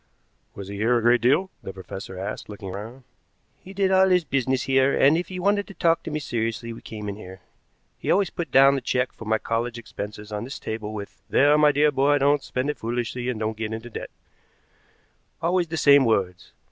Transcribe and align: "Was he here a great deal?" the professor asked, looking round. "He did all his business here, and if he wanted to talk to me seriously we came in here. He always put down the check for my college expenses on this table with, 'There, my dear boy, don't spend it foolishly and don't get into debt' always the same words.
"Was 0.55 0.67
he 0.67 0.77
here 0.77 0.97
a 0.97 1.01
great 1.03 1.21
deal?" 1.21 1.51
the 1.61 1.71
professor 1.71 2.17
asked, 2.17 2.49
looking 2.49 2.71
round. 2.71 3.03
"He 3.59 3.71
did 3.71 3.91
all 3.91 4.09
his 4.09 4.23
business 4.23 4.63
here, 4.63 4.97
and 4.99 5.15
if 5.15 5.27
he 5.27 5.37
wanted 5.39 5.67
to 5.67 5.75
talk 5.75 6.01
to 6.01 6.09
me 6.09 6.17
seriously 6.19 6.73
we 6.73 6.81
came 6.81 7.07
in 7.07 7.17
here. 7.17 7.41
He 7.99 8.09
always 8.09 8.31
put 8.31 8.49
down 8.49 8.73
the 8.73 8.81
check 8.81 9.11
for 9.13 9.25
my 9.25 9.37
college 9.37 9.77
expenses 9.77 10.31
on 10.31 10.43
this 10.43 10.57
table 10.57 10.91
with, 10.91 11.21
'There, 11.29 11.55
my 11.59 11.71
dear 11.71 11.91
boy, 11.91 12.17
don't 12.17 12.41
spend 12.41 12.71
it 12.71 12.79
foolishly 12.79 13.29
and 13.29 13.39
don't 13.39 13.55
get 13.55 13.73
into 13.73 13.91
debt' 13.91 14.09
always 15.39 15.67
the 15.67 15.77
same 15.77 16.03
words. 16.03 16.51